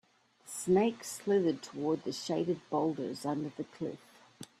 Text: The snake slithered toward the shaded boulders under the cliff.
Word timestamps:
The 0.43 0.51
snake 0.51 1.03
slithered 1.03 1.61
toward 1.61 2.05
the 2.05 2.11
shaded 2.11 2.59
boulders 2.71 3.23
under 3.23 3.51
the 3.55 3.65
cliff. 3.65 3.99